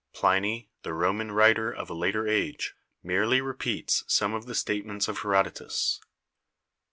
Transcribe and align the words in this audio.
Pliny, 0.13 0.71
the 0.81 0.95
Roman 0.95 1.31
writer 1.31 1.71
of 1.71 1.87
a 1.87 1.93
later 1.93 2.27
age, 2.27 2.73
merely 3.03 3.39
repeats 3.39 4.03
some 4.07 4.33
of 4.33 4.47
the 4.47 4.55
statements 4.55 5.07
of 5.07 5.19
Herodotus. 5.19 6.01